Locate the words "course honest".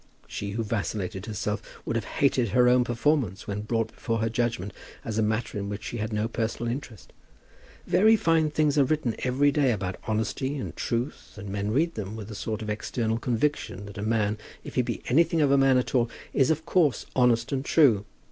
16.65-17.51